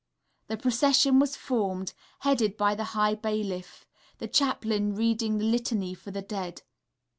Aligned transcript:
The 0.47 0.57
procession 0.57 1.19
was 1.19 1.35
formed, 1.35 1.93
headed 2.21 2.57
by 2.57 2.73
the 2.73 2.85
High 2.97 3.13
Bailiff, 3.13 3.85
the 4.17 4.27
Chaplain 4.27 4.95
reading 4.95 5.37
the 5.37 5.45
litany 5.45 5.93
for 5.93 6.09
the 6.09 6.23
dead. 6.23 6.63